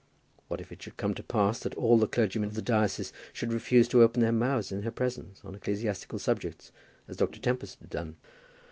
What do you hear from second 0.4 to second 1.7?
What if it should come to pass